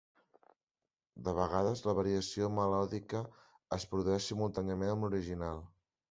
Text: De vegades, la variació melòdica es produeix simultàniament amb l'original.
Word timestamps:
De 1.25 1.33
vegades, 1.39 1.83
la 1.89 1.93
variació 1.99 2.49
melòdica 2.59 3.21
es 3.77 3.85
produeix 3.91 4.31
simultàniament 4.31 4.95
amb 4.95 5.07
l'original. 5.07 5.61